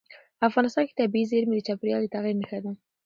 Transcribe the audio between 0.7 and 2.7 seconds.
کې طبیعي زیرمې د چاپېریال د تغیر نښه